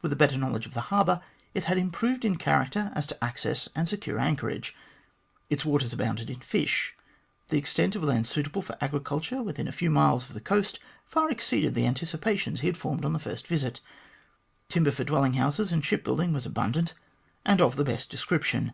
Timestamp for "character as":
2.38-3.06